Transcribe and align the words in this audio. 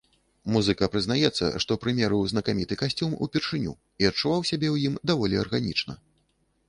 Музыка 0.53 0.87
прызнаецца, 0.93 1.49
што 1.65 1.77
прымерыў 1.83 2.23
знакаміты 2.33 2.73
касцюм 2.81 3.13
упершыню 3.25 3.75
і 4.05 4.09
адчуваў 4.13 4.41
сябе 4.51 4.67
ў 4.73 4.91
ім 4.91 5.01
даволі 5.13 5.35
арганічна. 5.47 5.93